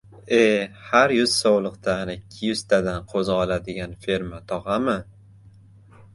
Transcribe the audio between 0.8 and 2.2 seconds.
har yuz sovliqdan